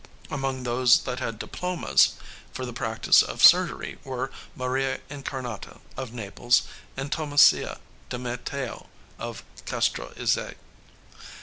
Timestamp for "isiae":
10.17-10.55